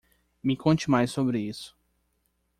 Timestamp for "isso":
1.47-1.77